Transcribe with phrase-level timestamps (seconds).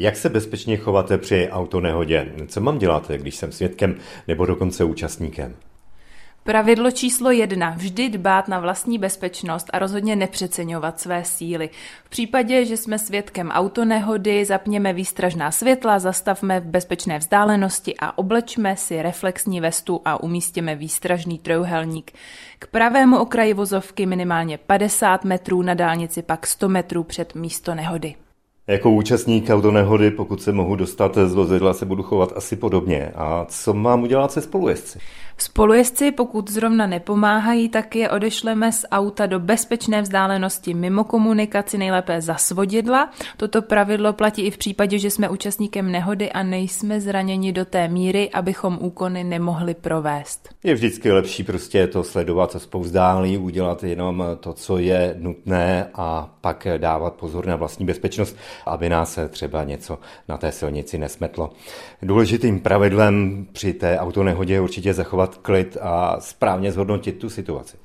[0.00, 2.32] Jak se bezpečně chováte při autonehodě?
[2.46, 3.96] Co mám dělat, když jsem svědkem
[4.28, 5.54] nebo dokonce účastníkem?
[6.44, 7.70] Pravidlo číslo jedna.
[7.70, 11.70] Vždy dbát na vlastní bezpečnost a rozhodně nepřeceňovat své síly.
[12.04, 18.76] V případě, že jsme svědkem autonehody, zapněme výstražná světla, zastavme v bezpečné vzdálenosti a oblečme
[18.76, 22.12] si reflexní vestu a umístíme výstražný trojuhelník.
[22.58, 28.14] K pravému okraji vozovky minimálně 50 metrů, na dálnici pak 100 metrů před místo nehody.
[28.68, 33.12] Jako účastník autonehody, pokud se mohu dostat z vozidla, se budu chovat asi podobně.
[33.14, 34.98] A co mám udělat se spolujezdci?
[35.40, 42.20] Spolujezdci, pokud zrovna nepomáhají, tak je odešleme z auta do bezpečné vzdálenosti mimo komunikaci, nejlépe
[42.20, 43.10] za svodidla.
[43.36, 47.88] Toto pravidlo platí i v případě, že jsme účastníkem nehody a nejsme zraněni do té
[47.88, 50.48] míry, abychom úkony nemohli provést.
[50.64, 56.66] Je vždycky lepší prostě to sledovat spouzdálí, udělat jenom to, co je nutné a pak
[56.76, 58.36] dávat pozor na vlastní bezpečnost,
[58.66, 59.98] aby nás třeba něco
[60.28, 61.50] na té silnici nesmetlo.
[62.02, 67.76] Důležitým pravidlem při té autonehodě je určitě zachovat klid a správně zhodnotit tu situaci.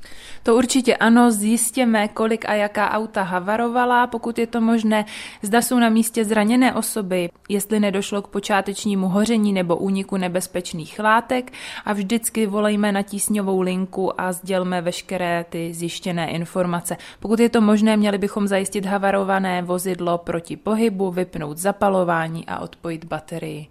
[0.44, 5.06] To určitě ano, zjistěme, kolik a jaká auta havarovala, pokud je to možné,
[5.42, 11.52] zda jsou na místě zraněné osoby, jestli nedošlo k počátečnímu hoření nebo úniku nebezpečných látek
[11.86, 16.98] a vždycky volejme na tísňovou linku a sdělme veškeré ty zjištěné informace.
[17.20, 23.06] Pokud je to možné, měli bychom zajistit havarované vozidlo proti pohybu, vypnout zapalování a odpojit
[23.06, 23.68] baterii.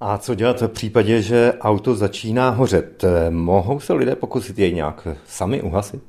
[0.00, 3.04] A co dělat v případě, že auto začíná hořet?
[3.30, 6.02] Mohou se lidé pokusit jej nějak sami uhasit?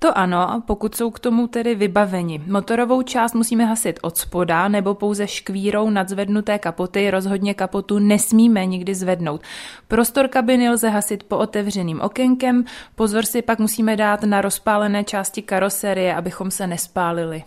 [0.00, 2.42] To ano, pokud jsou k tomu tedy vybaveni.
[2.46, 8.94] Motorovou část musíme hasit od spoda nebo pouze škvírou nadzvednuté kapoty, rozhodně kapotu nesmíme nikdy
[8.94, 9.40] zvednout.
[9.88, 15.42] Prostor kabiny lze hasit po otevřeným okénkem, pozor si pak musíme dát na rozpálené části
[15.42, 17.44] karoserie, abychom se nespálili.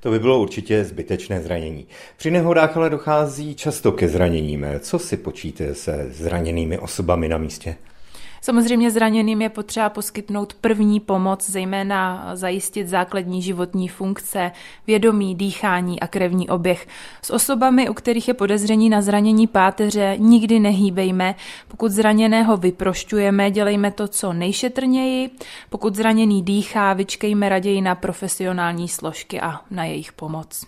[0.00, 1.86] To by bylo určitě zbytečné zranění.
[2.16, 4.66] Při nehodách ale dochází často ke zraněním.
[4.80, 7.76] Co si počíte se zraněnými osobami na místě?
[8.46, 14.52] Samozřejmě zraněným je potřeba poskytnout první pomoc, zejména zajistit základní životní funkce,
[14.86, 16.88] vědomí, dýchání a krevní oběh.
[17.22, 21.34] S osobami, u kterých je podezření na zranění páteře, nikdy nehýbejme.
[21.68, 25.30] Pokud zraněného vyprošťujeme, dělejme to co nejšetrněji.
[25.70, 30.64] Pokud zraněný dýchá, vyčkejme raději na profesionální složky a na jejich pomoc.